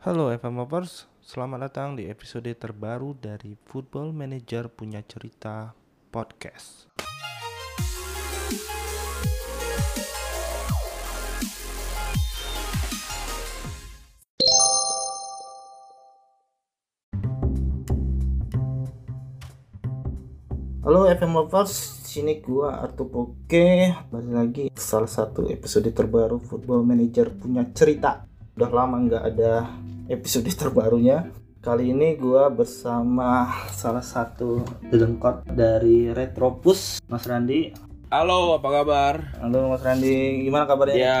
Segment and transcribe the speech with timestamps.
[0.00, 5.76] Halo FM Lovers, selamat datang di episode terbaru dari Football Manager Punya Cerita
[6.08, 6.88] Podcast.
[20.80, 21.76] Halo FM Lovers,
[22.08, 28.29] sini gua Artu Poke Balik lagi salah satu episode terbaru Football Manager punya cerita
[28.60, 29.72] Udah lama nggak ada
[30.12, 31.32] episode terbarunya
[31.64, 37.72] Kali ini gua bersama salah satu delengkot dari Retropus Mas Randi
[38.12, 39.32] Halo, apa kabar?
[39.40, 40.98] Halo Mas Randi, gimana kabarnya?
[40.98, 41.20] Ya,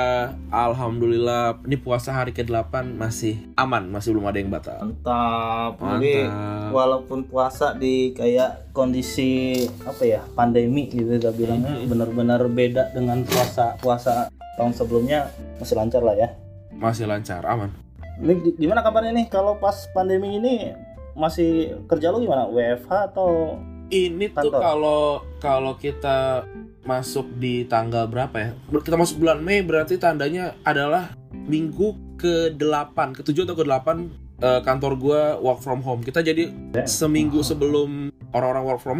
[0.50, 1.62] alhamdulillah.
[1.62, 4.90] Ini puasa hari ke-8 masih aman, masih belum ada yang batal.
[4.90, 5.78] Mantap.
[5.78, 6.74] Jadi Mantap.
[6.74, 13.78] walaupun puasa di kayak kondisi apa ya pandemi gitu udah bilangnya benar-benar beda dengan puasa
[13.78, 14.26] puasa
[14.58, 15.30] tahun sebelumnya
[15.62, 16.28] masih lancar lah ya.
[16.80, 17.68] Masih lancar, aman.
[18.20, 20.72] Ini gi- gimana kabarnya nih kalau pas pandemi ini
[21.12, 22.48] masih kerja lu gimana?
[22.48, 23.60] WFH atau
[23.90, 24.60] Ini tuh Kantor.
[24.62, 25.02] kalau
[25.42, 26.46] kalau kita
[26.86, 28.50] masuk di tanggal berapa ya?
[28.70, 33.88] Kita masuk bulan Mei berarti tandanya adalah minggu ke-8, ke-7 atau ke-8
[34.40, 36.06] eh, kantor gua work from home.
[36.06, 36.54] Kita jadi
[36.86, 38.98] seminggu sebelum orang-orang work from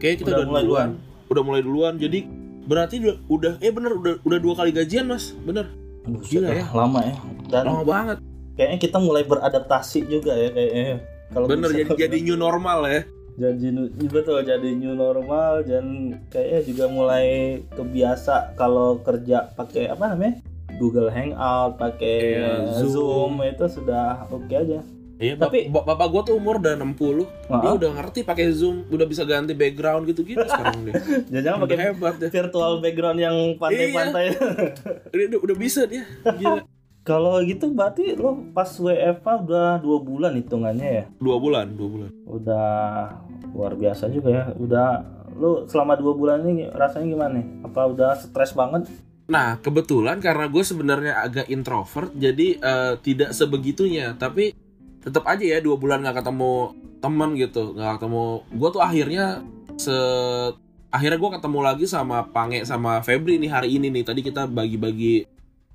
[0.00, 0.90] kayak kita Udah udah, mulai duluan.
[1.28, 1.94] Udah mulai duluan.
[2.00, 2.18] Jadi
[2.64, 5.36] berarti udah, udah eh bener udah udah dua kali gajian, Mas.
[5.44, 5.68] Bener.
[6.02, 6.64] Buset, Gila ya.
[6.70, 7.14] lama ya.
[7.46, 8.18] Dan Lama banget.
[8.52, 11.00] kayaknya kita mulai beradaptasi juga ya kayaknya.
[11.30, 13.02] Kalau Bener bisa- jadi jadi new normal ya.
[13.32, 15.86] jadi nu- betul jadi new normal dan
[16.28, 17.26] kayaknya juga mulai
[17.70, 20.44] kebiasa kalau kerja pakai apa namanya
[20.76, 22.90] Google Hangout pakai Iya, Zoom.
[22.90, 23.32] Zoom.
[23.42, 24.84] itu sudah oke aja
[25.20, 28.88] Iya, Tapi- tapi bapak gua tuh umur udah 60, dia Maaf, udah ngerti pakai Zoom,
[28.88, 30.96] udah bisa ganti background gitu-gitu sekarang dia.
[31.38, 32.30] jangan Udah pakai hebat deh.
[32.30, 34.24] virtual background yang pantai-pantai
[35.12, 36.08] Udah, udah, udah bisa dia.
[36.24, 36.64] Gila.
[37.02, 42.10] kalau gitu berarti lo pas WFA udah dua bulan hitungannya ya Dua bulan, dua bulan.
[42.22, 42.70] udah
[43.50, 44.88] luar biasa juga ya udah
[45.34, 48.88] lo selama dua bulan ini rasanya gimana nih apa udah stres banget
[49.26, 54.12] Nah, kebetulan karena gue sebenarnya agak introvert, jadi eh, tidak sebegitunya.
[54.12, 54.50] Tapi
[55.00, 58.24] tetap aja ya dua bulan nggak ketemu teman gitu, nggak ketemu.
[58.52, 59.40] Gue tuh akhirnya
[59.80, 59.96] se
[60.90, 64.04] akhirnya gue ketemu lagi sama Pange sama Febri nih hari ini nih.
[64.04, 65.24] Tadi kita bagi-bagi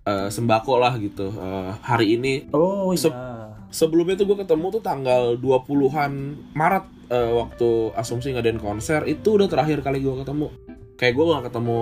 [0.06, 2.50] eh, sembako lah gitu eh, hari ini.
[2.54, 3.36] oh Se- iya
[3.76, 6.12] sebelumnya tuh gue ketemu tuh tanggal 20-an
[6.56, 10.48] Maret eh, waktu Asumsi ngadain konser itu udah terakhir kali gue ketemu
[10.96, 11.80] kayak gue gak ketemu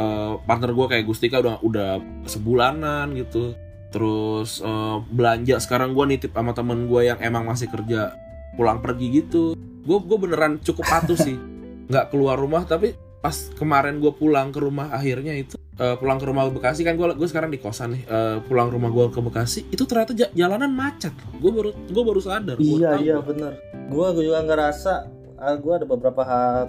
[0.00, 1.90] eh, partner gue kayak Gustika udah udah
[2.24, 3.52] sebulanan gitu
[3.94, 8.18] terus eh, belanja sekarang gue nitip sama temen gue yang emang masih kerja
[8.58, 9.54] pulang pergi gitu.
[9.86, 11.38] Gue gue beneran cukup patuh sih.
[11.90, 16.26] Nggak keluar rumah tapi pas kemarin gue pulang ke rumah akhirnya itu eh, pulang ke
[16.26, 19.70] rumah Bekasi kan gue gue sekarang di kosan nih eh, pulang rumah gue ke Bekasi
[19.70, 21.14] itu ternyata ja- jalanan macet.
[21.38, 23.54] Gue baru gue baru sadar Gua Iya iya bener.
[23.86, 24.92] Gua juga ngerasa
[25.38, 26.22] ah, gua ada beberapa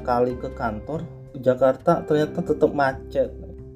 [0.03, 1.01] kali ke kantor
[1.35, 3.31] Jakarta ternyata tetap macet.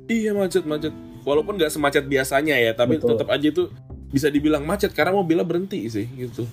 [0.10, 0.90] iya macet macet
[1.30, 3.14] walaupun nggak semacet biasanya ya tapi Betul.
[3.14, 3.70] tetap aja itu
[4.10, 6.50] bisa dibilang macet karena mobilnya berhenti sih gitu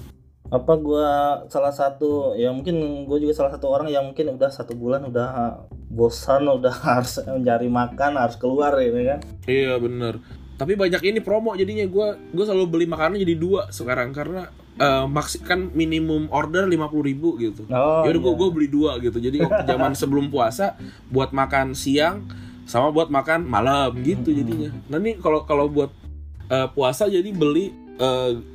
[0.47, 4.76] Apa gua salah satu ya mungkin gua juga salah satu orang yang mungkin udah satu
[4.78, 5.59] bulan udah
[5.91, 6.70] bosan udah
[7.00, 9.19] harus mencari makan harus keluar gitu kan.
[9.48, 10.20] iya bener
[10.56, 14.48] tapi banyak ini promo jadinya gue gue selalu beli makanan jadi dua sekarang karena
[14.81, 18.09] eh, maksi kan minimum order 50.000 ribu gitu Oh.
[18.09, 18.41] ya udah gue iya.
[18.41, 20.81] gue beli dua gitu jadi waktu zaman sebelum puasa
[21.12, 22.25] buat makan siang
[22.66, 24.38] sama buat makan malam gitu Mm-mm.
[24.38, 25.88] jadinya nah ini kalau kalau buat
[26.47, 27.72] eh, puasa jadi beli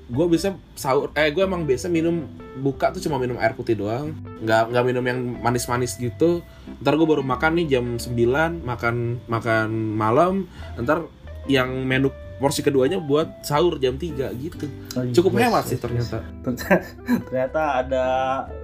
[0.05, 2.29] gue bisa sahur eh gue emang biasa minum
[2.61, 6.45] buka tuh cuma minum air putih doang nggak nggak minum yang manis-manis gitu
[6.77, 8.13] ntar gue baru makan nih jam 9
[8.61, 9.67] makan makan
[9.97, 10.45] malam
[10.77, 11.09] ntar
[11.49, 15.09] yang menu porsi keduanya buat sahur jam 3 gitu Oh, iya.
[15.09, 16.61] cukup Yes, hemat sih yes, ternyata yes.
[17.25, 18.05] ternyata ada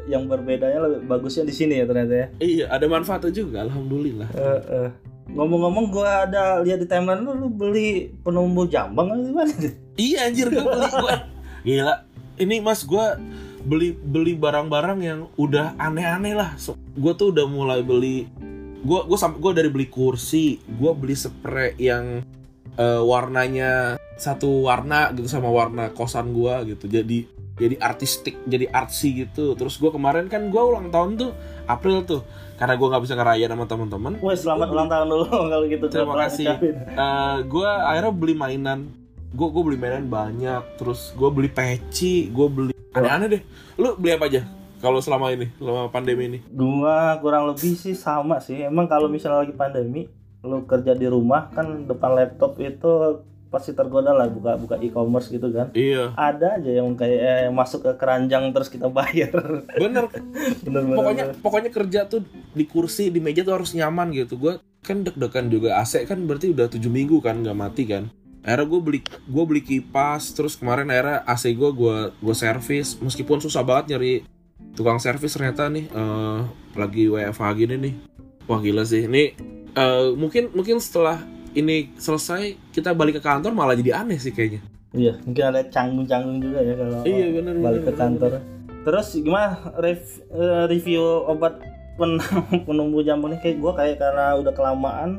[0.05, 2.27] yang berbedanya lebih bagusnya di sini ya ternyata ya.
[2.37, 4.89] iya ada manfaatnya juga alhamdulillah Eh, eh.
[5.33, 9.53] Ngomong-ngomong gua ada lihat di timeline lu, lu beli penumbuh jambang atau gimana?
[9.97, 11.15] Iya anjir gue beli gue.
[11.67, 12.05] Gila.
[12.37, 13.05] Ini Mas gue
[13.65, 16.53] beli beli barang-barang yang udah aneh-aneh lah.
[16.61, 18.29] So, gue tuh udah mulai beli
[18.77, 22.21] gue gue sampai gue dari beli kursi, gue beli spray yang
[22.77, 26.85] eh, warnanya satu warna gitu sama warna kosan gue gitu.
[26.85, 27.25] Jadi
[27.57, 29.57] jadi artistik, jadi artsy gitu.
[29.57, 31.31] Terus gue kemarin kan gue ulang tahun tuh
[31.65, 32.21] April tuh,
[32.57, 34.13] karena gue nggak bisa ngerayain sama teman-teman.
[34.19, 35.85] Wah selamat ulang tahun dulu kalau gitu.
[35.87, 36.45] Terima kasih.
[36.49, 36.75] ucapin.
[37.45, 38.79] gue akhirnya beli mainan
[39.27, 43.41] gue gue beli mainan banyak terus gue beli peci gue beli aneh-aneh deh
[43.75, 44.41] lu beli apa aja
[44.79, 48.61] kalau selama ini selama pandemi ini Gua kurang lebih sih sama sih.
[48.61, 50.05] Emang kalau misalnya lagi pandemi,
[50.45, 55.47] lu kerja di rumah kan depan laptop itu pasti tergoda lah buka buka e-commerce gitu
[55.55, 59.31] kan iya ada aja yang kayak eh, masuk ke keranjang terus kita bayar
[59.79, 60.11] bener
[60.67, 62.27] bener bener pokoknya pokoknya kerja tuh
[62.57, 64.35] di kursi di meja tuh harus nyaman gitu.
[64.35, 65.77] Gue kan deg-degan juga.
[65.77, 68.09] AC kan berarti udah tujuh minggu kan nggak mati kan.
[68.41, 72.97] Akhirnya gue beli gue beli kipas terus kemarin akhirnya AC gue gue gue servis.
[72.97, 74.25] Meskipun susah banget nyari
[74.73, 76.39] tukang servis ternyata nih eh,
[76.73, 77.93] lagi WFH gini nih.
[78.47, 79.05] Wah gila sih.
[79.05, 79.23] Ini
[79.71, 81.21] eh, mungkin mungkin setelah
[81.53, 84.61] ini selesai kita balik ke kantor malah jadi aneh sih kayaknya.
[84.95, 88.31] Iya mungkin ada canggung-canggung juga ya kalau Iya, bener, balik bener, ke kantor.
[88.87, 91.59] terus gimana rev- eh, review obat
[91.97, 92.21] pen
[92.67, 95.09] penumbuh jamur nih kayak gue kayak karena udah kelamaan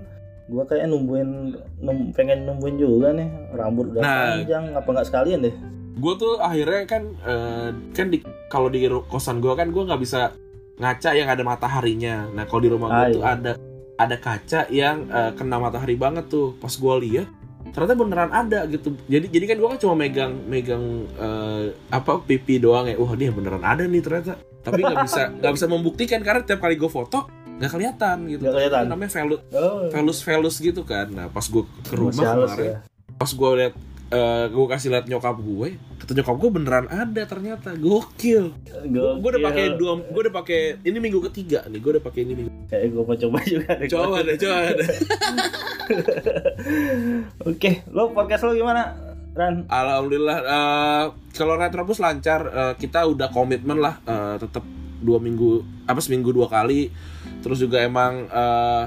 [0.48, 4.18] gue kayak numbuhin num, pengen numbuhin juga nih rambut udah Nah.
[4.38, 5.54] panjang apa nggak sekalian deh
[5.94, 10.32] gue tuh akhirnya kan eh, kan di kalau di kosan gue kan gue nggak bisa
[10.76, 13.34] ngaca yang ada mataharinya nah kalau di rumah gue Ah, tuh iya.
[13.34, 13.52] ada
[13.98, 17.28] ada kaca yang eh, kena matahari banget tuh pas gue lihat
[17.74, 18.94] ternyata beneran ada gitu.
[19.06, 20.84] Jadi jadi kan gue kan cuma megang megang
[21.16, 22.96] eh, apa pipi doang ya.
[22.98, 24.40] Wah dia beneran ada nih ternyata.
[24.64, 27.28] Tapi nggak bisa nggak bisa membuktikan karena tiap kali gue foto
[27.58, 28.40] nggak kelihatan gitu.
[28.46, 28.82] Nggak kelihatan.
[28.84, 29.88] Itu namanya velus oh.
[29.90, 31.06] velus velus gitu kan.
[31.10, 32.78] Nah pas gue ke rumah kemarin ya.
[33.18, 33.50] pas gue
[34.08, 38.56] liat gue kasih liat nyokap gue kata nyokap gue beneran ada ternyata gokil.
[38.88, 42.32] Gue udah pakai dua gue udah pakai ini minggu ketiga nih gue udah pakai ini
[42.32, 42.52] minggu.
[42.72, 44.88] Kayak gue mau coba juga deh coba deh coba deh.
[47.52, 48.96] Oke lo podcast lo gimana
[49.36, 49.68] Ran?
[49.68, 51.04] Alhamdulillah eh,
[51.36, 54.64] kalau retrobus lancar eh, kita udah komitmen lah eh, tetap
[54.98, 56.88] dua minggu apa seminggu dua kali.
[57.44, 58.84] Terus juga emang eh,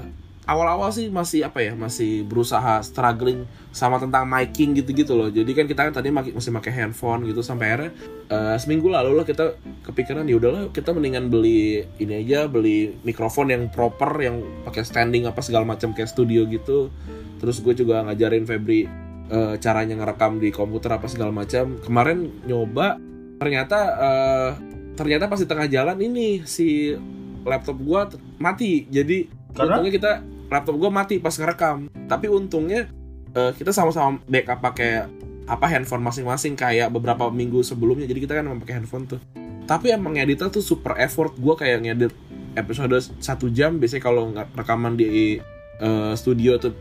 [0.50, 5.30] awal-awal sih masih apa ya masih berusaha struggling sama tentang miking gitu-gitu loh.
[5.30, 7.92] Jadi kan kita kan tadi masih pakai handphone gitu sampai akhirnya
[8.28, 9.56] eh, seminggu lalu lah kita
[9.86, 15.30] kepikiran ya udahlah kita mendingan beli ini aja beli mikrofon yang proper yang pakai standing
[15.30, 16.90] apa segala macam kayak studio gitu.
[17.38, 18.90] Terus gue juga ngajarin Febri
[19.30, 21.78] eh, caranya ngerekam di komputer apa segala macam.
[21.80, 22.98] Kemarin nyoba
[23.38, 24.52] ternyata eh,
[24.92, 26.94] ternyata pas di tengah jalan ini si
[27.42, 28.86] laptop gua t- mati.
[28.86, 29.26] Jadi
[29.56, 29.78] Karena?
[29.78, 30.12] untungnya kita
[30.52, 31.88] laptop gua mati pas ngerekam.
[32.08, 32.88] Tapi untungnya
[33.32, 35.08] eh, kita sama-sama backup pakai
[35.50, 38.08] apa handphone masing-masing kayak beberapa minggu sebelumnya.
[38.08, 39.20] Jadi kita kan pakai handphone tuh.
[39.66, 41.36] Tapi emang ngeditnya tuh super effort.
[41.40, 42.14] Gua kayak ngedit
[42.60, 43.80] episode satu jam.
[43.80, 45.40] Biasanya kalau nggak rekaman di
[45.80, 46.76] eh, studio tuh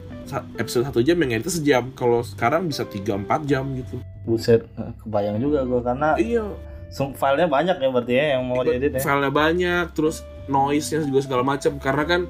[0.58, 1.84] episode satu jam yang ngeditnya sejam.
[1.94, 3.98] Kalau sekarang bisa 3-4 jam gitu.
[4.26, 4.66] Buset
[5.02, 6.44] kebayang juga gue karena iya.
[6.90, 8.98] filenya banyak ya berarti ya yang mau diedit ya.
[8.98, 12.20] filenya banyak terus noise-nya juga segala macam karena kan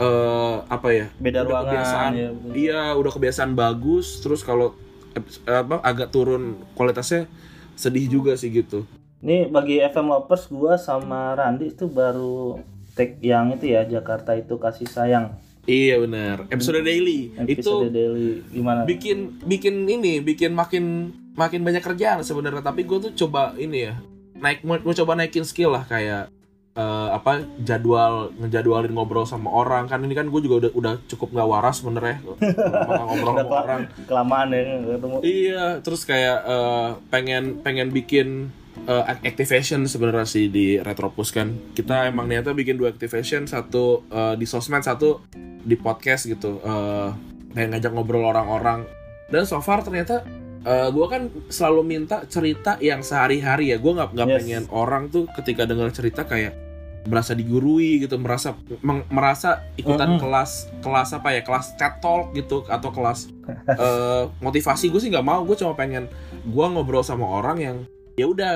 [0.00, 1.06] eh, apa ya?
[1.20, 2.10] Beda udah ruangan kebiasaan.
[2.12, 2.52] ya betul.
[2.56, 4.72] iya udah kebiasaan bagus terus kalau
[5.12, 7.28] eps- apa agak turun kualitasnya
[7.76, 8.88] sedih juga sih gitu.
[9.20, 12.56] Ini bagi FM Lovers gua sama Randi itu baru
[12.96, 15.36] tag yang itu ya Jakarta itu kasih sayang.
[15.68, 16.48] Iya benar.
[16.48, 17.36] Episode daily.
[17.36, 18.88] Episode itu daily gimana?
[18.88, 22.64] bikin bikin ini bikin makin makin banyak kerjaan sebenarnya.
[22.64, 24.00] Tapi gue tuh coba ini ya
[24.34, 26.32] naik mau coba naikin skill lah kayak
[26.80, 31.28] eh, apa jadwal ngejadwalin ngobrol sama orang kan ini kan gue juga udah udah cukup
[31.30, 35.16] nggak waras sebenarnya Ngomong- ngobrol sama orang kelamaan ya ketemu.
[35.20, 38.48] Iya, terus kayak eh, pengen pengen bikin
[38.86, 41.52] eh, activation sebenarnya sih di Retropus kan.
[41.70, 45.20] Kita emang niatnya bikin dua activation, satu eh, di sosmed, satu
[45.60, 46.56] di podcast gitu.
[46.58, 47.08] Eh
[47.50, 48.86] kayak ngajak ngobrol orang-orang.
[49.28, 50.22] Dan so far ternyata
[50.60, 53.76] eh gue kan selalu minta cerita yang sehari-hari ya.
[53.76, 54.36] Gue nggak nggak Yes.
[54.38, 56.52] pengen orang tuh ketika dengar cerita kayak
[57.00, 60.20] merasa digurui gitu, merasa meng- merasa ikutan Mm-mm.
[60.20, 63.32] kelas kelas apa ya, kelas TED Talk gitu atau kelas
[63.84, 64.88] eh, motivasi.
[64.88, 66.10] Gue sih nggak mau gue cuma pengen
[66.42, 67.76] gue ngobrol sama orang yang
[68.14, 68.52] ya udah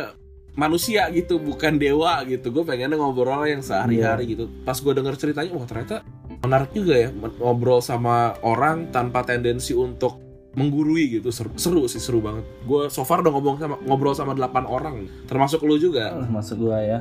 [0.54, 2.52] manusia gitu bukan dewa gitu.
[2.52, 4.46] Gue pengennya ngobrol yang sehari-hari gitu.
[4.62, 6.04] Pas gue denger ceritanya wah ternyata
[6.40, 7.08] menarik juga ya
[7.40, 10.20] ngobrol sama orang tanpa tendensi untuk
[10.54, 11.34] menggurui gitu.
[11.34, 12.44] Seru, seru sih seru banget.
[12.62, 16.14] Gue so far udah ngomong sama ngobrol sama 8 orang termasuk lu juga.
[16.14, 17.00] Ah, Masuk gua ya.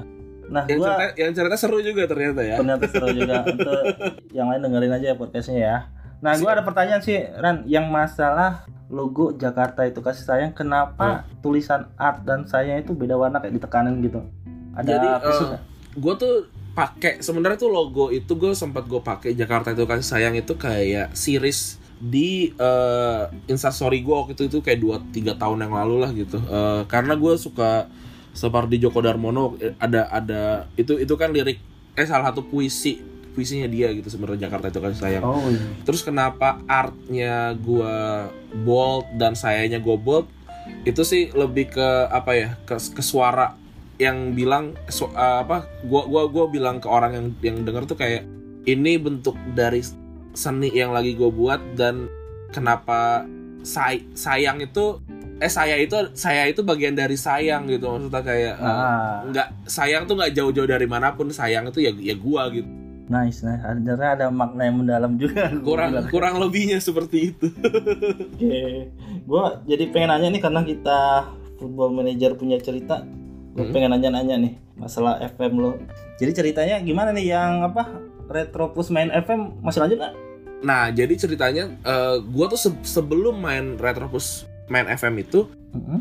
[0.53, 3.73] Nah, yang gua cerita yang cerita seru juga ternyata ya ternyata seru juga untuk
[4.29, 5.77] yang lain dengerin aja ya podcastnya ya.
[6.21, 11.89] Nah, gua ada pertanyaan sih, Ran, yang masalah logo Jakarta itu kasih sayang, kenapa tulisan
[11.97, 14.21] art dan saya itu beda warna kayak ditekanin gitu?
[14.77, 15.63] Ada Jadi, khusus nggak?
[15.93, 16.35] gue tuh
[16.73, 21.13] pakai sebenarnya tuh logo itu gue sempat gue pakai Jakarta itu kasih sayang itu kayak
[21.13, 26.11] series di eh instastory gue waktu itu itu kayak 2 3 tahun yang lalu lah
[26.11, 27.85] gitu Eh, karena gue suka
[28.33, 30.41] seperti Joko Darmono eh, ada ada
[30.73, 31.61] itu itu kan lirik
[31.93, 32.97] eh salah satu puisi
[33.33, 35.61] puisinya dia gitu sebenarnya Jakarta itu kasih sayang Oh, iya.
[35.81, 40.29] Terus kenapa artnya gua bold dan sayanya gue bold
[40.85, 43.57] itu sih lebih ke apa ya ke, ke suara
[43.97, 47.97] yang bilang su- eh, apa gua gua gua bilang ke orang yang yang denger tuh
[47.97, 48.25] kayak
[48.63, 49.81] ini bentuk dari
[50.33, 52.09] seni yang lagi gue buat dan
[52.49, 53.25] kenapa
[53.61, 54.97] say sayang itu
[55.43, 59.19] eh saya itu saya itu bagian dari sayang gitu maksudnya kayak eh, Ah.
[59.25, 62.71] nggak sayang tuh nggak jauh-jauh dari mana pun sayang itu ya ya gua gitu
[63.03, 63.59] Nice, nice.
[63.59, 65.51] Sebenarnya ada makna yang mendalam juga.
[65.59, 67.51] kurang kurang lebihnya seperti itu
[68.33, 68.87] Oke,
[69.23, 70.99] gua jadi pengen nanya nih karena kita
[71.55, 73.03] football manager punya cerita.
[73.51, 73.71] Gue Hmm.
[73.71, 75.75] pengen nanya-nanya nih masalah FM lo.
[76.15, 77.91] Jadi ceritanya gimana nih yang apa?
[78.25, 80.15] Retropus main FM masih lanjut nggak?
[80.63, 85.49] nah jadi ceritanya eh, gua tuh se- sebelum main Retropus main FM itu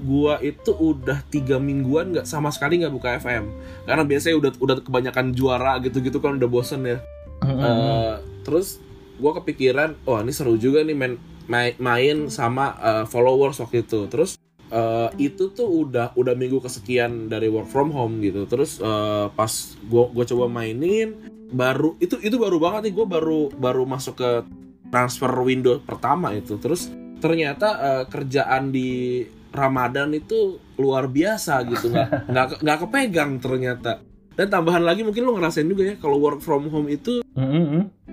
[0.05, 3.49] gua itu udah tiga mingguan nggak sama sekali nggak buka FM
[3.89, 6.99] karena biasanya udah udah kebanyakan juara gitu-gitu kan udah bosen ya.
[7.43, 8.15] Eh,
[8.47, 8.79] terus
[9.17, 11.15] gua kepikiran oh ini seru juga nih main
[11.49, 14.07] main, main sama eh, followers waktu itu.
[14.13, 14.37] Terus
[14.69, 18.45] eh, itu tuh udah udah minggu kesekian dari work from home gitu.
[18.45, 19.53] Terus eh, pas
[19.89, 24.31] gua gua coba mainin baru itu itu baru banget nih gue baru baru masuk ke
[24.89, 26.57] transfer window pertama itu.
[26.57, 26.89] Terus
[27.23, 34.03] ternyata eh, kerjaan di Ramadan itu luar biasa gitu nggak nggak ke- nggak kepegang ternyata.
[34.33, 37.21] Dan tambahan lagi mungkin lo ngerasain juga ya kalau work from home itu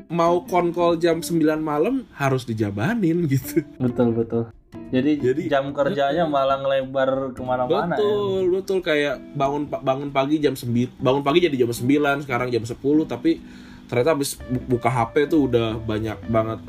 [0.08, 3.64] mau konkol jam 9 malam harus dijabanin gitu.
[3.78, 4.44] Betul betul.
[4.90, 7.96] Jadi, Jadi- jam kerjanya malah ngelebar ke mana-mana ya.
[7.96, 8.78] betul betul.
[8.82, 11.88] Kayak bangun bangun pagi jam 9 bangun pagi jadi jam 9
[12.22, 12.76] sekarang jam 10
[13.06, 13.40] tapi
[13.86, 16.60] ternyata habis bu- buka HP tuh udah banyak banget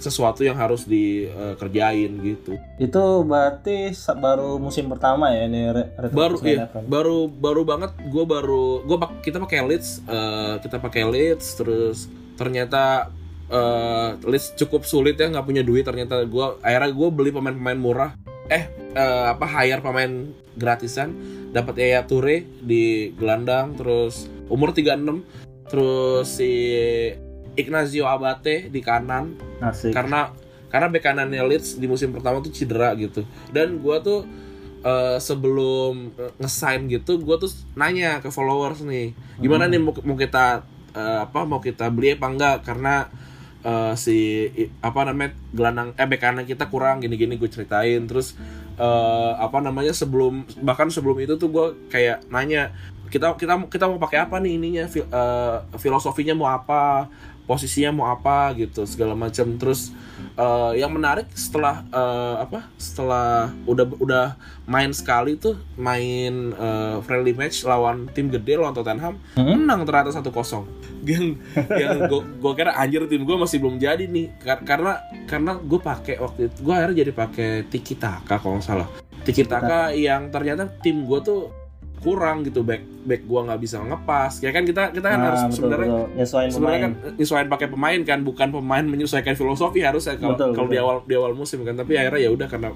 [0.00, 2.56] sesuatu yang harus dikerjain gitu.
[2.80, 6.66] Itu berarti baru musim pertama ya ini Re- baru iya.
[6.88, 12.08] Baru baru banget gue baru gue kita pakai leads eh, kita pakai leads terus
[12.40, 13.12] ternyata
[13.52, 18.10] eh, leads cukup sulit ya nggak punya duit ternyata gue akhirnya gue beli pemain-pemain murah.
[18.48, 18.66] Eh
[18.96, 21.12] eh, apa hire pemain gratisan.
[21.50, 26.50] Dapat Yaya Toure di gelandang terus umur 36 terus si
[27.58, 29.34] Ignacio Abate di kanan.
[29.58, 29.90] Asik.
[29.90, 30.30] karena
[30.70, 33.26] karena bek kanannya Leeds di musim pertama tuh cedera gitu.
[33.50, 34.22] Dan gua tuh
[34.86, 40.14] eh, sebelum eh, ngesign gitu gua tuh nanya ke followers nih gimana nih mau, mau
[40.14, 40.62] kita
[40.94, 42.56] eh, apa mau kita beli apa enggak?
[42.62, 43.10] Karena
[43.66, 44.46] eh, si
[44.80, 48.00] apa namanya gelandang eh bek kanan kita kurang gini-gini gue ceritain.
[48.06, 48.38] Terus
[48.78, 52.70] eh, apa namanya sebelum bahkan sebelum itu tuh gue kayak nanya
[53.10, 54.84] kita kita kita mau pakai apa nih ininya?
[54.86, 57.10] Fil- eh, filosofinya mau apa
[57.50, 59.58] posisinya mau apa gitu segala macam.
[59.58, 59.90] Terus
[60.36, 64.26] eh, yang menarik setelah eh, apa setelah udah udah
[64.64, 69.58] main sekali tuh main eh, friendly match lawan tim gede lawan Tottenham Hmm?
[69.58, 70.30] menang ternyata 1-0
[71.00, 71.32] yang
[71.72, 74.30] yang gue kira anjir tim gue masih belum jadi nih.
[74.38, 78.68] Kar- karena karena gue pakai waktu itu gue akhirnya jadi pakai Tiki Taka kalau nggak
[78.68, 78.88] salah.
[79.20, 81.48] Tiki Taka yang ternyata tim gue tuh
[82.00, 84.40] kurang gitu back back gue nggak bisa ngepas.
[84.40, 86.06] Ya kan kita kita kan Nah, harus betul, sebenarnya betul.
[86.16, 86.94] nyesuaiin sebenarnya pemain.
[87.04, 90.96] kan nyesuaiin pakai pemain kan bukan pemain menyesuaikan filosofi harusnya kalau Betul, kalau di awal
[91.04, 91.76] di awal musim kan.
[91.76, 92.72] Tapi akhirnya ya udah karena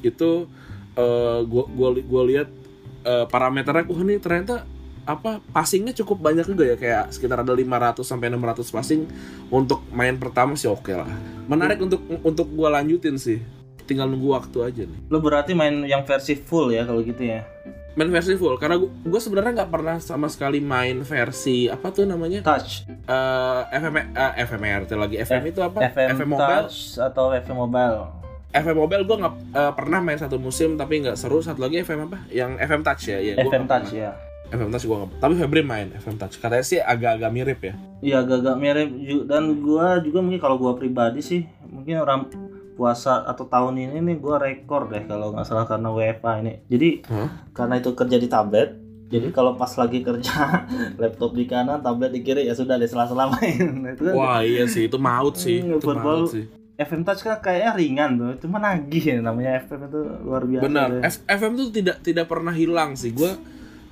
[0.00, 0.50] itu
[0.94, 2.48] eh, gua gua gua lihat
[3.02, 4.66] eh, parameternya wah nih ternyata
[5.04, 6.76] apa passingnya cukup banyak juga ya.
[6.76, 9.00] Kayak sekitar ada 500 sampai 600 passing
[9.48, 11.06] untuk main pertama sih oke lah.
[11.46, 13.38] Menarik untuk untuk gua lanjutin sih.
[13.84, 14.98] Tinggal nunggu waktu aja nih.
[15.12, 17.44] Lu berarti main yang versi full ya kalau gitu ya.
[17.94, 22.02] Main versi full karena gua, gua sebenarnya nggak pernah sama sekali main versi apa tuh
[22.02, 25.78] namanya Touch, eh FM eh, FMRT lagi FM itu apa?
[25.94, 26.66] FM, Mobile.
[26.66, 27.98] Touch atau FM Mobile.
[28.54, 31.38] FM Mobile gue nggak eh, pernah main satu musim tapi nggak seru.
[31.38, 32.18] Satu lagi FM apa?
[32.30, 33.18] Yang FM Touch ya?
[33.22, 34.02] Iya, gua FM Touch pernah.
[34.02, 34.10] ya.
[34.54, 35.10] FM Touch gue nggak.
[35.22, 36.34] Tapi Febri main FM Touch.
[36.42, 37.74] Katanya sih agak-agak mirip ya.
[38.02, 38.88] Iya agak-agak mirip
[39.30, 42.30] dan gua juga mungkin kalau gua pribadi sih mungkin orang
[42.74, 46.52] puasa atau tahun ini nih gua rekor deh kalau nggak salah karena WFA ini.
[46.66, 47.28] Jadi Hah?
[47.54, 48.70] Karena itu kerja di tablet.
[49.04, 50.66] Jadi kalau pas lagi kerja
[51.00, 53.62] laptop di kanan, tablet di kiri ya sudah deh sela-sela main.
[53.94, 55.62] Itu kan Wah iya sih itu maut sih.
[55.62, 56.26] Hmm, itu football.
[56.26, 56.44] maut sih.
[56.74, 60.62] FM Touch kan kayaknya ringan tuh, cuma nagih ya namanya FM itu luar biasa.
[60.66, 60.88] Benar.
[61.30, 63.14] FM tuh tidak tidak pernah hilang sih.
[63.14, 63.30] Gue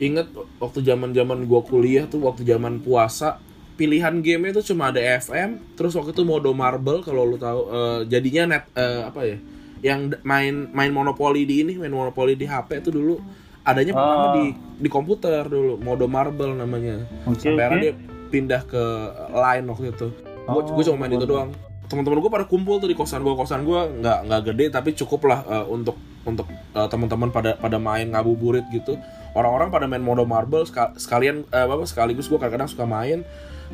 [0.03, 0.27] inget
[0.59, 3.39] waktu zaman zaman gue kuliah tuh waktu zaman puasa
[3.83, 8.01] pilihan game itu cuma ada FM terus waktu itu mode marble kalau lu tahu eh,
[8.07, 9.37] jadinya net eh, apa ya
[9.83, 13.19] yang main main monopoli di ini main monopoli di HP itu dulu
[13.67, 14.35] adanya pertama Oh.
[14.39, 14.47] di
[14.79, 17.03] di komputer dulu mode marble namanya.
[17.27, 17.95] Oke, sampai akhirnya dia
[18.31, 18.83] pindah ke
[19.31, 20.09] line waktu itu.
[20.47, 21.51] Gue Oh, cuma main itu doang.
[21.87, 25.31] Teman-teman gue pada kumpul tuh di kosan gue kosan gue nggak nggak gede tapi cukup
[25.31, 28.99] lah eh, untuk untuk eh, teman-teman pada pada main ngabuburit gitu.
[29.35, 30.67] Orang-orang pada main mode marble
[30.99, 33.23] sekalian eh, apa sekaligus gue kadang-kadang suka main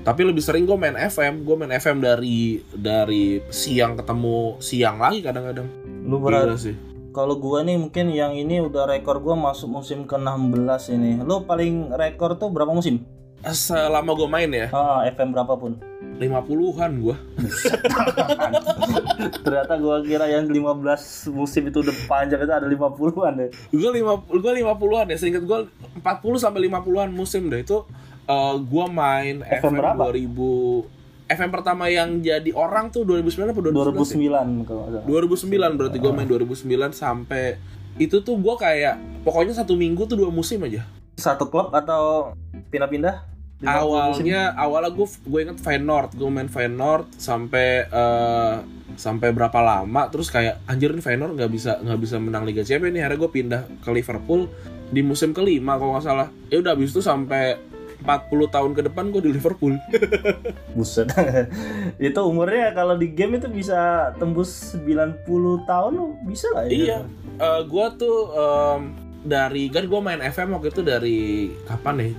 [0.03, 5.21] tapi lebih sering gue main FM gue main FM dari dari siang ketemu siang lagi
[5.21, 5.69] kadang-kadang
[6.09, 11.19] Lu berarti kalau gua nih mungkin yang ini udah rekor gua masuk musim ke-16 ini.
[11.19, 13.03] Lu paling rekor tuh berapa musim?
[13.39, 15.79] selama gue main ya Ah, FM berapapun.
[16.19, 17.15] 50-an gue
[19.47, 23.51] Ternyata gua kira yang 15 musim itu udah panjang itu ada 50-an deh.
[23.71, 25.71] gue lima gue lima puluhan ya seingat gue
[26.03, 27.87] 40 sampai 50-an musim deh itu
[28.29, 30.03] eh, gue main FM FM, berapa?
[30.13, 30.97] 2000
[31.29, 34.33] FM pertama yang jadi orang tuh 2009 apa 2011 ya?
[34.33, 35.69] 2009 kalau nggak salah.
[35.69, 37.45] 2009 berarti gue main 2009 sampai
[37.99, 38.95] itu tuh gue kayak
[39.27, 40.87] pokoknya satu minggu tuh dua musim aja
[41.19, 42.33] Satu klub atau
[42.71, 43.27] pindah-pindah?
[43.59, 43.91] Waktu musim?
[43.91, 48.55] awalnya awalnya gue gue inget Feyenoord gue main Feyenoord sampai eh,
[48.95, 52.95] sampai berapa lama terus kayak anjir nih Feyenoord nggak bisa nggak bisa menang Liga Champions
[52.95, 54.47] nih akhirnya gue pindah ke Liverpool
[54.89, 57.59] di musim kelima kalau nggak salah ya udah habis itu sampai
[58.03, 59.75] 40 tahun ke depan gue di Liverpool.
[60.77, 61.11] Buset.
[61.99, 65.27] itu umurnya kalau di game itu bisa tembus 90
[65.67, 66.71] tahun loh, bisa lah ya.
[66.71, 66.99] iya.
[67.67, 68.81] Gue tuh em,
[69.27, 72.13] dari kan gue main FM waktu itu dari kapan nih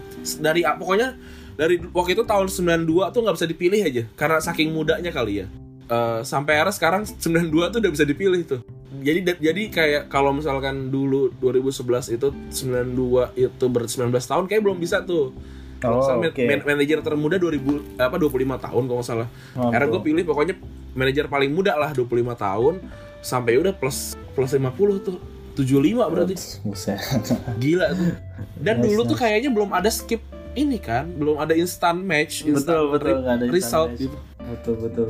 [0.44, 1.16] dari ah, pokoknya
[1.56, 5.48] dari waktu itu tahun 92 tuh nggak bisa dipilih aja karena saking mudanya kali ya.
[5.90, 8.62] Eh, sampai era sekarang 92 tuh udah bisa dipilih tuh.
[9.02, 14.78] Jadi jadi kayak kalau misalkan dulu 2011 itu 92 itu ber 19 tahun kayak belum
[14.78, 15.34] bisa tuh
[15.80, 17.58] kalau Oh, salah man- manajer termuda 2000
[17.98, 19.28] apa 25 tahun kalau nggak salah.
[19.54, 20.56] Oh, era gue pilih pokoknya
[20.92, 22.06] manajer paling muda lah 25
[22.36, 22.84] tahun
[23.20, 23.98] sampai udah plus
[24.32, 24.70] plus 50
[25.00, 25.18] tuh.
[25.56, 26.36] 75 berarti.
[26.62, 27.00] Buset.
[27.60, 28.16] gila tuh.
[28.56, 32.64] Dan Nice, dulu tuh kayaknya belum ada skip ini kan belum ada instant match instant
[32.66, 34.02] betul betul re- nggak ada instant result match.
[34.02, 34.18] gitu.
[34.42, 35.08] Betul betul.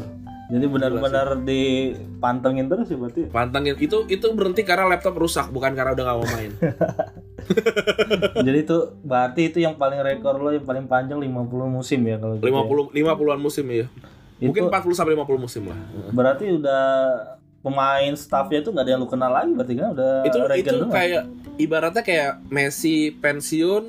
[0.49, 3.29] Jadi benar-benar dipantengin terus ya berarti.
[3.29, 3.77] pantengin.
[3.77, 6.51] Itu itu berhenti karena laptop rusak bukan karena udah gak mau main.
[8.49, 11.29] Jadi itu berarti itu yang paling rekor lo yang paling panjang 50
[11.69, 12.49] musim ya kalau gitu.
[12.49, 12.65] ya.
[12.65, 13.85] 50 50-an musim ya
[14.41, 15.79] Itu mungkin 40 sampai 50 musim lah.
[16.09, 16.85] Berarti udah
[17.61, 19.87] pemain staffnya itu nggak ada yang lu kenal lagi berarti kan?
[19.93, 21.23] Udah itu itu kayak
[21.61, 23.83] ibaratnya kayak Messi pensiun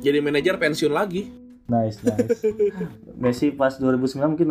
[0.00, 1.28] jadi manajer pensiun lagi
[1.66, 2.46] nice nice.
[3.22, 3.96] Messi pas 2009
[4.28, 4.48] mungkin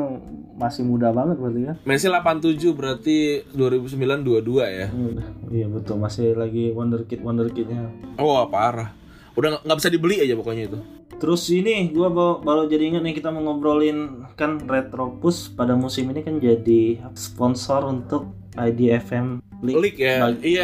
[0.53, 1.75] masih muda banget berarti kan.
[1.81, 3.17] Messi 87 berarti
[3.49, 4.43] 2009 22
[4.73, 7.87] ya Udah, Iya betul masih lagi wonderkid wonderkidnya.
[8.15, 8.91] oh parah
[9.33, 10.79] udah nggak- bisa dibeli aja pokoknya itu
[11.15, 16.07] Terus ini gua baru, baru jadi ingat nih kita mau ngobrolin kan Retropus pada musim
[16.09, 20.63] ini kan jadi sponsor untuk IDFM League, League ya Bag- iya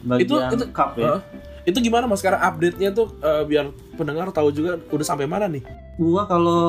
[0.00, 1.06] bagian itu- itu- cup ya.
[1.08, 1.20] Hah?
[1.68, 5.44] Itu gimana mas sekarang update nya tuh eh, biar pendengar tahu juga udah sampai mana
[5.46, 5.60] nih
[5.98, 6.62] Gua kalau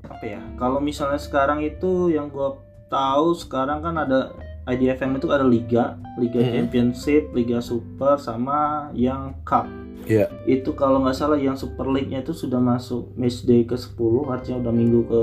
[0.00, 0.40] apa ya?
[0.56, 2.56] Kalau misalnya sekarang itu yang gua
[2.88, 4.32] tahu sekarang kan ada
[4.64, 6.48] IDFM itu ada liga, liga Mhm.
[6.50, 9.68] championship, liga super sama yang cup.
[10.04, 10.32] Iya.
[10.42, 14.64] Itu kalau nggak salah yang Super League-nya itu sudah masuk match day ke 10, artinya
[14.64, 15.20] udah minggu ke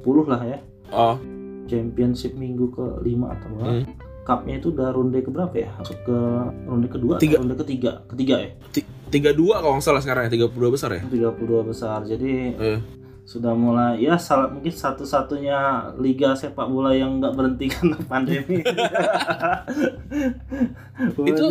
[0.00, 0.58] 10 lah ya.
[0.88, 1.20] oh
[1.66, 3.72] Championship minggu ke 5 atau berapa?
[3.76, 3.84] Hmm.
[4.26, 5.70] Cup-nya itu udah ronde ke berapa ya?
[5.76, 6.18] Masuk ke
[6.64, 7.38] ronde kedua Tiga.
[7.38, 8.02] ronde ketiga?
[8.06, 8.50] Ketiga ya?
[9.06, 12.02] tiga dua kalau nggak salah sekarang ya tiga puluh besar ya 32 besar.
[12.02, 12.78] Jadi Eh.
[13.22, 15.58] sudah mulai ya salah mungkin satu-satunya
[15.96, 18.62] liga sepak bola yang nggak berhenti karena pandemi.
[21.22, 21.46] itu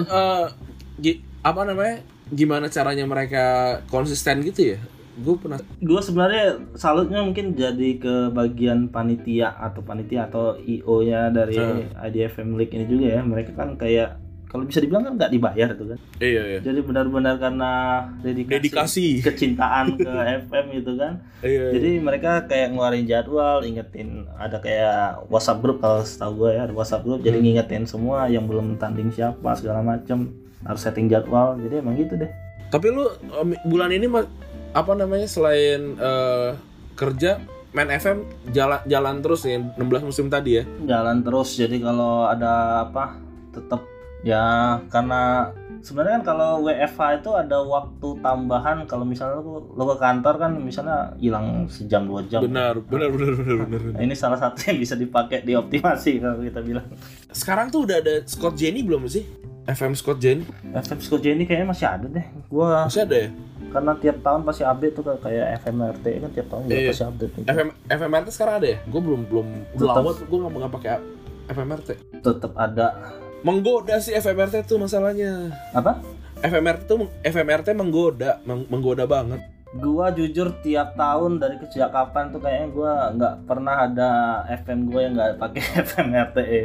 [0.97, 1.95] gi- apa namanya
[2.27, 3.45] gimana caranya mereka
[3.85, 4.79] konsisten gitu ya
[5.15, 11.27] gue pernah gue sebenarnya salutnya mungkin jadi ke bagian panitia atau panitia atau IO nya
[11.29, 11.87] dari Hmm.
[12.01, 13.21] IDFM League ini juga ya.
[13.21, 15.99] Mereka kan kayak kalau bisa dibilang kan nggak dibayar tuh kan.
[16.17, 16.59] Iya iya.
[16.59, 17.71] Jadi benar-benar karena
[18.19, 19.07] dedikasi, dedikasi.
[19.21, 20.07] kecintaan ke
[20.45, 21.13] FM gitu kan.
[21.39, 21.71] Iya, iya.
[21.73, 26.73] jadi mereka kayak ngeluarin jadwal ingetin ada kayak WhatsApp grup kalau setahu gue ya ada
[26.73, 27.45] WhatsApp grup jadi Hmm.
[27.45, 30.31] ngingetin semua yang belum tanding siapa segala macem.
[30.61, 31.55] Harus setting jadwal.
[31.57, 32.31] Jadi emang gitu deh.
[32.65, 34.07] Tapi lu em, bulan ini
[34.75, 36.51] apa namanya selain eh,
[36.99, 37.39] kerja
[37.71, 40.63] main FM jalan jalan terus nih 16 musim tadi ya?
[40.83, 43.15] Jalan terus jadi kalau ada apa
[43.55, 43.87] tetap
[44.27, 49.97] ya karena sebenarnya kan kalau WFH itu ada waktu tambahan kalau misalnya lo, lo ke
[50.01, 52.43] kantor kan misalnya hilang sejam dua jam.
[52.43, 56.59] Benar benar benar benar benar Nah, ini salah satu yang bisa dipakai dioptimasi kalau kita
[56.63, 56.87] bilang.
[57.31, 59.23] Sekarang tuh udah ada Scott Jenny belum sih?
[59.67, 60.43] FM Scott Jenny?
[60.73, 62.25] FM Scott Jenny kayaknya masih ada deh.
[62.47, 63.29] Gua masih ada ya
[63.75, 66.89] karena tiap tahun pasti update tuh kayak FMRT kan tiap tahun juga Iya.
[66.89, 67.45] pasti update gitu.
[67.45, 68.77] FM FMRT sekarang ada ya?
[68.85, 70.91] Gue belum belum udah lama tuh gue nggak pakai
[71.45, 72.87] FMRT tetap ada.
[73.41, 75.53] Menggoda sih FMRT tuh masalahnya.
[75.69, 76.01] Apa?
[76.37, 79.37] FMRT tuh FMRT menggoda meng- menggoda banget.
[79.71, 84.09] Gua jujur tiap tahun dari sejak kapan tuh kayaknya gua nggak pernah ada
[84.55, 86.61] FM gua yang nggak pakai FM RTE.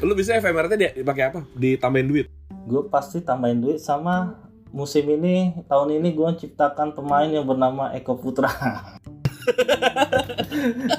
[0.00, 1.40] lu bisa FMRT dia dipakai apa?
[1.52, 2.26] Ditambahin duit?
[2.64, 4.40] Gue pasti tambahin duit sama
[4.74, 8.50] musim ini tahun ini gua ciptakan pemain yang bernama Eko Putra.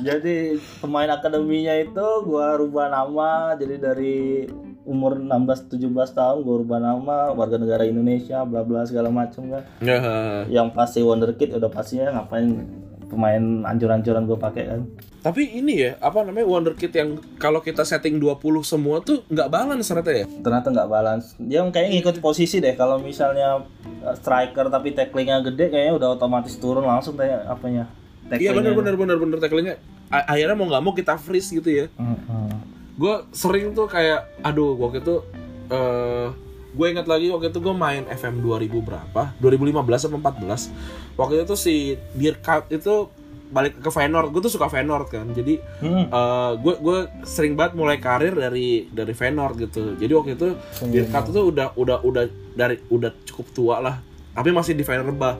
[0.06, 4.46] jadi pemain akademinya itu gua rubah nama jadi dari
[4.86, 9.64] umur 16 17 tahun gua rubah nama warga negara Indonesia bla bla segala macam kan
[9.82, 9.98] ya
[10.46, 12.85] yang pasti wonderkid udah pastinya ngapain
[13.16, 14.82] pemain ancur-ancuran gue pakai kan
[15.26, 19.90] Tapi ini ya, apa namanya wonderkid yang kalau kita setting 20 semua tuh nggak balance
[19.90, 20.26] ternyata ya?
[20.30, 23.66] ternyata nggak balance dia kayak ngikut posisi deh kalau misalnya
[24.06, 27.90] uh, striker tapi tacklingnya gede kayaknya udah otomatis turun langsung kayak apanya
[28.26, 29.78] Iya bener bener bener bener tacklingnya.
[30.10, 31.86] Akhirnya mau nggak mau kita freeze gitu ya.
[31.94, 32.50] Mm-mm.
[32.98, 35.22] Gue sering tuh kayak, aduh waktu itu
[35.70, 36.28] eh
[36.76, 39.32] gue ingat lagi waktu itu gue main FM 2000 berapa?
[39.40, 40.70] 2015 atau 14.
[41.16, 41.76] Waktu itu si
[42.12, 43.08] Dirkat itu
[43.48, 44.30] balik ke Feyenoord.
[44.30, 45.26] Gue tuh suka Feyenoord kan.
[45.32, 46.06] Jadi Hmm.
[46.06, 49.96] eh gue gue sering banget mulai karir dari dari Feyenoord gitu.
[49.96, 50.48] Jadi waktu itu
[50.86, 53.96] Dirkat itu udah udah udah dari udah cukup tua lah.
[54.34, 55.40] Tapi masih di Feyenoord bah.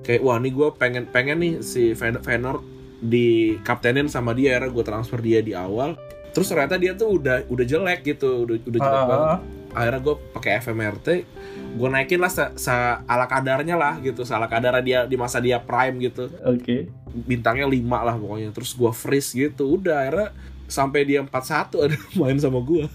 [0.00, 2.62] Kayak wah nih gue pengen pengen nih si Feyenoord
[2.96, 5.98] di kaptenin sama dia era gue transfer dia di awal.
[6.30, 9.40] Terus ternyata dia tuh udah udah jelek gitu, udah udah jelek Ah, banget.
[9.76, 9.84] Ah.
[9.84, 11.08] Akhirnya gue pakai FMRT,
[11.76, 12.72] gue naikin lah se, se-
[13.04, 17.80] ala kadarnya lah gitu, ala kadar dia di masa dia prime gitu oke bintangnya 5
[17.80, 20.28] lah pokoknya terus gua freeze gitu udah akhirnya
[20.66, 21.32] sampai dia 41
[21.80, 22.84] ada main sama gua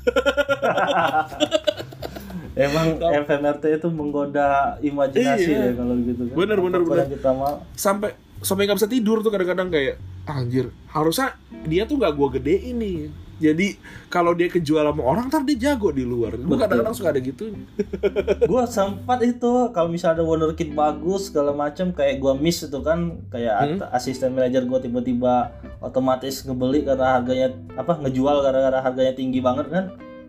[2.52, 5.72] Emang FMRT itu menggoda imajinasi Iya.
[5.72, 6.36] ya kalau gitu kan.
[6.36, 7.08] Bener, bener, Apa pun bener.
[7.10, 7.30] kita
[7.74, 9.96] sampai sampai nggak bisa tidur tuh kadang-kadang kayak
[10.28, 13.08] anjir harusnya dia tuh nggak gua gede ini
[13.42, 13.68] jadi
[14.08, 16.60] kalau dia kejual sama orang ntar dia jago di luar gua Betul.
[16.62, 17.50] kadang-kadang suka ada gitu
[18.52, 23.18] gua sempat itu kalau misalnya ada wonderkid bagus segala macam kayak gua miss itu kan
[23.28, 25.50] kayak at- asisten manajer gua tiba-tiba
[25.80, 29.86] otomatis ngebeli karena harganya apa ngejual gara-gara harganya tinggi banget kan.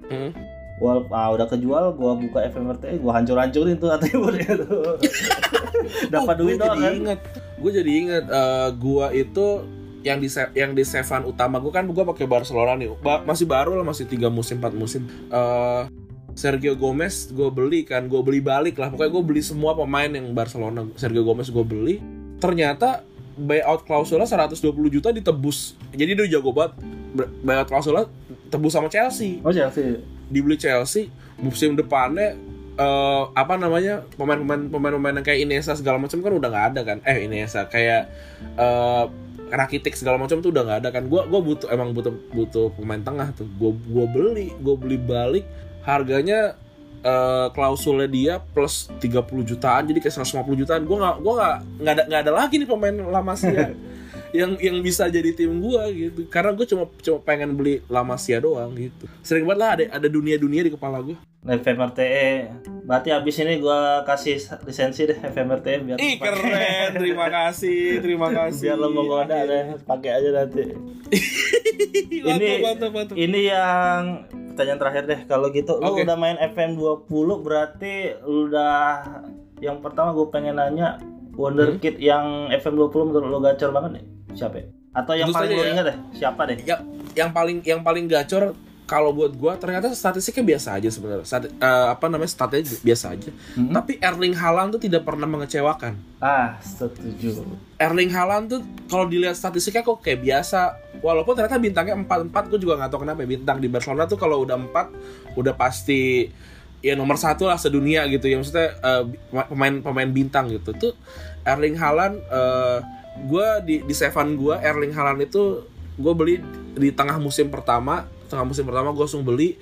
[0.09, 0.33] Hmm.
[0.79, 4.97] Wal, ah, udah kejual, gua buka FMRT, gua hancur-hancurin tuh atributnya tuh.
[6.15, 6.93] Dapat Oh, duit gua doang kan.
[6.95, 7.21] inget
[7.55, 9.47] gue jadi inget eh, gua itu
[10.03, 12.95] yang di yang di sevan utama gue kan gue pakai Barcelona nih.
[12.99, 15.07] Ba- masih baru lah masih tiga musim empat musim.
[15.31, 15.83] Eh,
[16.33, 18.89] Sergio Gomez gue beli kan gue beli balik lah.
[18.91, 21.97] Pokoknya gue beli semua pemain yang Barcelona Sergio Gomez gue beli.
[22.43, 23.07] Ternyata
[23.39, 24.61] buyout klausulnya 120
[24.93, 25.79] juta ditebus.
[25.95, 26.77] Jadi dia jago banget.
[27.45, 28.09] Buyout klausulnya
[28.49, 29.41] tebus sama Chelsea.
[29.45, 30.01] Oh Chelsea.
[30.33, 32.33] dibeli Chelsea musim depannya
[32.81, 36.99] eh, apa namanya pemain-pemain pemain-pemain yang kayak Iniesta segala macam kan udah nggak ada kan.
[37.05, 38.09] Eh Iniesta kayak
[38.57, 39.05] eh
[39.53, 41.05] Rakitic segala macam tuh udah nggak ada kan.
[41.13, 43.45] Gua gua butuh emang butuh butuh pemain tengah tuh.
[43.61, 45.45] Gua gua beli gua beli balik.
[45.85, 46.57] Harganya
[47.05, 50.83] eh, klausulnya dia plus 30 jutaan jadi kayak 150 jutaan.
[50.89, 53.71] Gua nggak gua nggak nggak ada nggak ada lagi nih pemain La Masia
[54.33, 56.25] yang yang bisa jadi tim gua gitu.
[56.27, 59.05] Karena gue cuma cuma pengen beli La Masia doang gitu.
[59.21, 62.49] Sering banget lah ada ada dunia dunia di kepala gue FMRTE.
[62.89, 66.91] Berarti abis ini gua kasih lisensi deh FMRTE biar ih keren.
[66.97, 68.73] Terima kasih terima kasih.
[68.73, 70.65] Biar lo menggoda deh pakai aja nanti.
[72.23, 73.15] Ini mantap, mantap.
[73.17, 75.21] ini yang pertanyaan terakhir deh.
[75.27, 76.05] Kalau gitu lu Oke.
[76.07, 77.09] udah main FM 20
[77.43, 79.03] berarti lu udah
[79.59, 80.99] yang pertama gue pengen nanya
[81.33, 84.67] Wonderkid yang FM 20 menurut lo gacor banget nih siapa ya?
[84.93, 85.71] atau yang Tentu paling lo ya.
[85.73, 85.97] ingat deh?
[86.13, 86.57] Siapa deh?
[86.63, 86.81] Yang
[87.13, 91.25] yang paling yang paling gacor kalau buat gua ternyata statistiknya biasa aja sebenarnya.
[91.25, 93.31] Stati- eh, apa namanya statnya biasa aja.
[93.57, 93.73] Mhm.
[93.73, 95.97] tapi Erling Haaland tuh tidak pernah mengecewakan.
[96.21, 97.41] Ah setuju.
[97.77, 100.77] Erling Haaland tuh kalau dilihat statistiknya kok kayak biasa.
[101.01, 103.29] Walaupun ternyata bintangnya 4-4 gue juga nggak tahu kenapa ya.
[103.33, 104.93] bintang di Barcelona tuh kalau udah 4
[105.35, 106.29] udah pasti
[106.79, 108.37] ya nomor satu lah sedunia gitu ya.
[108.37, 109.03] Maksudnya eh,
[109.49, 110.77] pemain pemain bintang gitu.
[110.77, 110.93] Tuh
[111.43, 112.79] Erling Haaland eh,
[113.17, 115.65] gue di di Sevan gue Erling Haaland itu
[116.01, 116.41] gue beli
[116.73, 119.61] di tengah musim pertama tengah musim pertama gue langsung beli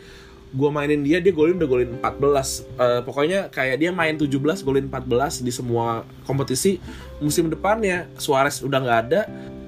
[0.50, 4.90] gue mainin dia dia golin udah golin 14 Eh, pokoknya kayak dia main 17 golin
[4.90, 6.82] 14 di semua kompetisi.
[7.22, 9.20] Musim depannya Suarez udah nggak ada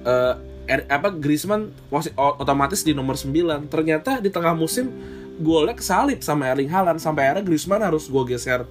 [0.03, 1.71] eh, Er- apa Griezmann
[2.15, 4.91] otomatis di nomor 9 ternyata di tengah musim
[5.39, 6.99] golnya kesalip sama Erling Haaland.
[6.99, 8.67] Sampai akhirnya Griezmann harus gue geser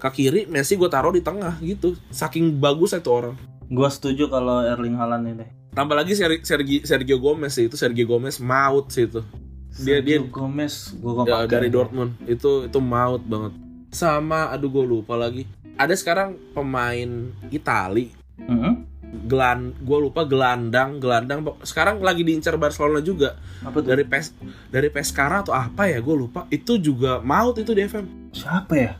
[0.00, 1.92] ke kiri Messi gue taruh di tengah gitu.
[2.08, 5.46] Saking bagus itu orang gue setuju kalau Erling Haaland ini.
[5.70, 9.22] Tambah lagi Ser- Sergi- Sergio Gomez sih itu Sergio Gomez maut sih itu.
[9.78, 12.18] Dia dia Sergio Gomez gue Ya, dari Dortmund.
[12.26, 13.54] Itu itu maut banget.
[13.88, 15.46] Sama aduh gue lupa lagi.
[15.78, 17.08] Ada sekarang pemain
[17.48, 18.10] Itali.
[19.20, 21.42] Gelan gue lupa gelandang gelandang.
[21.62, 23.38] Sekarang lagi diincar Barcelona juga.
[23.62, 23.90] Apa tuh?
[23.90, 24.34] Dari pes
[24.68, 26.46] dari Pescara atau apa ya gue lupa.
[26.48, 28.92] Itu juga maut itu di FM siapa ya?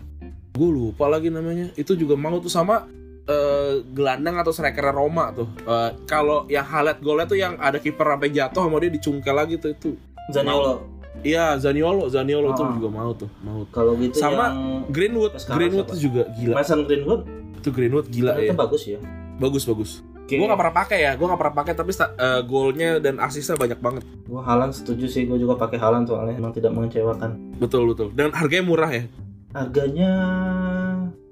[0.51, 1.71] Gue lupa lagi namanya.
[1.75, 2.43] Itu juga maut.
[2.43, 2.87] Tuh sama
[3.31, 5.47] eh, gelandang atau striker Roma tuh.
[5.61, 9.55] Eh, kalau yang highlight golnya tuh yang ada kiper sampai jatuh sama dia dicungkel lagi
[9.57, 9.91] tuh itu.
[10.29, 10.83] Zaniolo.
[11.21, 12.07] Iya Zaniolo.
[12.07, 12.73] Zaniolo tuh Ah.
[12.73, 15.33] juga maut tuh maut kalau gitu Sama yang Greenwood.
[15.47, 15.93] Greenwood siapa?
[15.93, 16.55] tuh juga gila.
[16.57, 17.21] Mason Greenwood?
[17.57, 18.57] Itu Greenwood gila itu ya.
[18.57, 18.99] bagus ya.
[19.37, 19.93] Bagus bagus.
[20.21, 20.39] Oke.
[20.39, 23.79] gue gak pernah pakai ya gue gak pernah pakai tapi eh, golnya dan asisnya banyak
[23.79, 24.07] banget.
[24.25, 27.59] Gua Halan setuju sih, gue juga pakai Halan soalnya emang tidak mengecewakan.
[27.59, 28.15] betul betul.
[28.15, 29.05] Dan harganya murah ya?
[29.51, 30.11] Harganya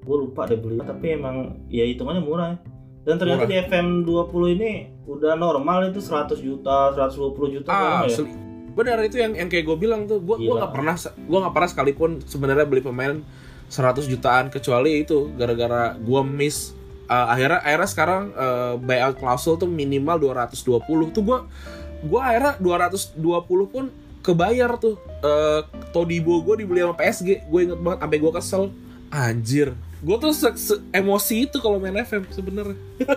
[0.09, 2.57] gue lupa deh beli, tapi emang ya hitungannya murah.
[2.57, 2.59] ya.
[3.05, 3.53] Dan ternyata Murah.
[3.53, 4.71] di FM 20 ini
[5.05, 8.25] udah normal itu 100 juta, 120 juta Ah, ya.
[8.73, 11.69] Benar itu yang yang kayak gue bilang tuh, gue gue nggak pernah gue nggak pernah
[11.69, 13.21] sekalipun sebenarnya beli pemain
[13.69, 16.73] 100 jutaan kecuali itu gara-gara gue miss
[17.09, 21.39] uh, akhirnya akhirnya sekarang uh, buyout klausul tuh minimal 220 tuh gue
[21.99, 23.21] gue akhirnya 220
[23.69, 23.85] pun
[24.25, 28.63] kebayar tuh uh, Todibo gue dibeli sama PSG gue inget banget sampai gue kesel
[29.09, 32.79] anjir gue tuh se- se- emosi itu kalau main FM sebenarnya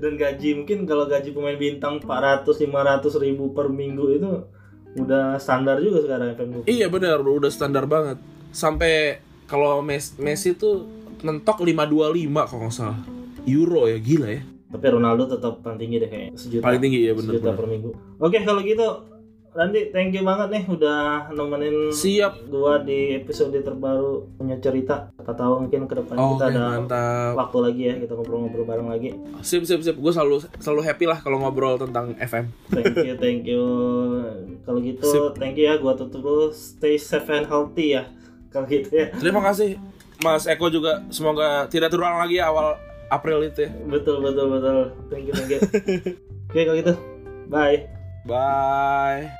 [0.00, 4.30] Dan gaji mungkin kalau gaji pemain bintang 400 500 ribu per minggu itu
[4.96, 6.72] udah standar juga sekarang FM 20.
[6.72, 8.16] Iya benar, udah standar banget.
[8.48, 10.88] Sampai kalau Mes- Messi tuh
[11.20, 11.76] mentok 525
[12.48, 12.98] kalau nggak salah.
[13.44, 14.42] Euro ya, gila ya.
[14.66, 16.64] Tapi Ronaldo tetap paling tinggi deh kayaknya sejuta.
[16.64, 17.30] Paling tinggi ya benar.
[17.30, 17.90] sejuta per minggu.
[18.16, 18.86] Oke kalau gitu
[19.56, 22.52] Randy thank you banget nih udah nemenin Siap.
[22.52, 25.08] gua di episode terbaru punya cerita.
[25.16, 27.32] Siapa tahu mungkin ke depan Oke, kita ada mantap.
[27.40, 29.16] waktu lagi ya kita ngobrol-ngobrol bareng lagi.
[29.40, 29.96] Sip, sip, sip.
[29.96, 32.52] Gue selalu selalu happy lah kalau ngobrol tentang FM.
[32.68, 33.64] Thank you, thank you.
[34.68, 35.40] Kalau gitu, Sip.
[35.40, 35.80] thank you ya.
[35.80, 36.52] Gua tutup dulu.
[36.52, 38.12] Stay safe and healthy ya.
[38.52, 39.08] Kalau gitu ya.
[39.16, 39.80] Terima kasih
[40.20, 41.00] Mas Eko juga.
[41.08, 42.76] Semoga tidak terulang lagi ya awal
[43.08, 43.70] April itu ya.
[43.88, 44.78] Betul, betul, betul.
[45.08, 45.60] Thank you, thank you.
[46.52, 46.92] Oke, kalau gitu,
[47.48, 47.95] bye.
[48.26, 49.30] Bye.